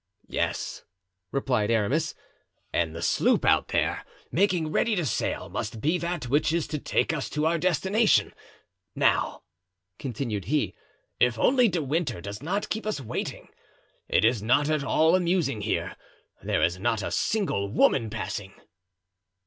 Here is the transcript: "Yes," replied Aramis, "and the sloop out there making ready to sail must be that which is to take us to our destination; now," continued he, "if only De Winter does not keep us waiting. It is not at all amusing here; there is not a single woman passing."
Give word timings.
"Yes," 0.27 0.81
replied 1.31 1.69
Aramis, 1.69 2.15
"and 2.73 2.95
the 2.95 3.03
sloop 3.03 3.45
out 3.45 3.67
there 3.67 4.03
making 4.31 4.71
ready 4.71 4.95
to 4.95 5.05
sail 5.05 5.47
must 5.47 5.79
be 5.79 5.99
that 5.99 6.27
which 6.27 6.51
is 6.51 6.65
to 6.69 6.79
take 6.79 7.13
us 7.13 7.29
to 7.29 7.45
our 7.45 7.59
destination; 7.59 8.33
now," 8.95 9.43
continued 9.99 10.45
he, 10.45 10.73
"if 11.19 11.37
only 11.37 11.67
De 11.67 11.83
Winter 11.83 12.19
does 12.19 12.41
not 12.41 12.69
keep 12.69 12.87
us 12.87 12.99
waiting. 12.99 13.49
It 14.09 14.25
is 14.25 14.41
not 14.41 14.71
at 14.71 14.83
all 14.83 15.15
amusing 15.15 15.61
here; 15.61 15.95
there 16.41 16.63
is 16.63 16.79
not 16.79 17.03
a 17.03 17.11
single 17.11 17.67
woman 17.69 18.09
passing." 18.09 18.55